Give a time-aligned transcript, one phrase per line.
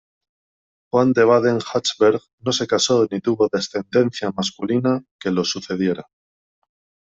[0.89, 6.09] Juan de Baden-Hachberg no se casó ni tuvo descendencia masculina que lo sucediera.